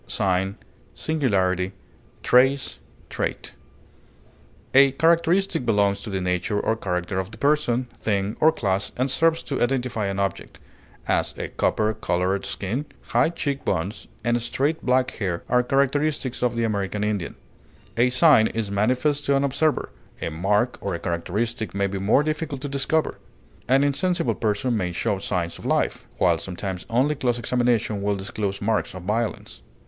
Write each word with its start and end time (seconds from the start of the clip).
distinction, 0.07 0.57
mark, 1.29 1.57
quality, 2.23 2.79
A 4.73 4.91
characteristic 4.93 5.63
belongs 5.63 6.01
to 6.01 6.09
the 6.09 6.19
nature 6.19 6.59
or 6.59 6.75
character 6.75 7.19
of 7.19 7.29
the 7.29 7.37
person, 7.37 7.85
thing, 7.99 8.35
or 8.39 8.51
class, 8.51 8.91
and 8.97 9.11
serves 9.11 9.43
to 9.43 9.61
identify 9.61 10.07
an 10.07 10.17
object; 10.17 10.57
as, 11.07 11.35
a 11.37 11.49
copper 11.49 11.93
colored 11.93 12.47
skin, 12.47 12.85
high 13.09 13.29
cheek 13.29 13.63
bones, 13.63 14.07
and 14.23 14.41
straight, 14.41 14.83
black 14.83 15.11
hair 15.17 15.43
are 15.47 15.61
characteristics 15.61 16.41
of 16.41 16.55
the 16.55 16.63
American 16.63 17.03
Indian. 17.03 17.35
A 17.95 18.09
sign 18.09 18.47
is 18.47 18.71
manifest 18.71 19.25
to 19.25 19.35
an 19.35 19.43
observer; 19.43 19.89
a 20.19 20.31
mark 20.31 20.79
or 20.81 20.95
a 20.95 20.99
characteristic 20.99 21.75
may 21.75 21.85
be 21.85 21.99
more 21.99 22.23
difficult 22.23 22.61
to 22.61 22.67
discover; 22.67 23.19
an 23.67 23.83
insensible 23.83 24.33
person 24.33 24.75
may 24.75 24.91
show 24.91 25.19
signs 25.19 25.59
of 25.59 25.65
life, 25.67 26.07
while 26.17 26.39
sometimes 26.39 26.87
only 26.89 27.13
close 27.13 27.37
examination 27.37 28.01
will 28.01 28.15
disclose 28.15 28.63
marks 28.63 28.95
of 28.95 29.03
violence. 29.03 29.61